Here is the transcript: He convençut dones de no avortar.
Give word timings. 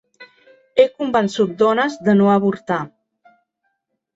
He 0.77 0.85
convençut 1.01 1.53
dones 1.59 1.99
de 2.09 2.15
no 2.23 2.33
avortar. 2.37 2.81